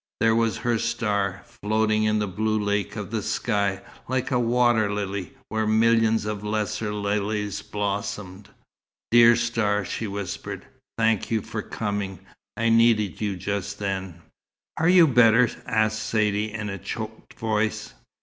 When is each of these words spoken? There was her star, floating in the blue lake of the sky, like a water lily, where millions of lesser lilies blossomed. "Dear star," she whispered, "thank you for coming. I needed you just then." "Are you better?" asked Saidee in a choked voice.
There 0.19 0.33
was 0.35 0.57
her 0.57 0.79
star, 0.79 1.43
floating 1.45 2.05
in 2.05 2.17
the 2.17 2.27
blue 2.27 2.57
lake 2.57 2.95
of 2.95 3.11
the 3.11 3.21
sky, 3.21 3.81
like 4.07 4.31
a 4.31 4.39
water 4.39 4.91
lily, 4.91 5.35
where 5.49 5.67
millions 5.67 6.25
of 6.25 6.43
lesser 6.43 6.91
lilies 6.91 7.61
blossomed. 7.61 8.49
"Dear 9.11 9.35
star," 9.35 9.85
she 9.85 10.07
whispered, 10.07 10.65
"thank 10.97 11.29
you 11.29 11.43
for 11.43 11.61
coming. 11.61 12.17
I 12.57 12.69
needed 12.69 13.21
you 13.21 13.35
just 13.35 13.77
then." 13.77 14.23
"Are 14.75 14.89
you 14.89 15.05
better?" 15.05 15.47
asked 15.67 15.99
Saidee 16.01 16.51
in 16.51 16.69
a 16.69 16.79
choked 16.79 17.35
voice. 17.35 17.93